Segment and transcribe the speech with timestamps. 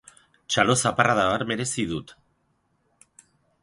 [0.53, 2.19] Txalo zaparrada bat merezi dut.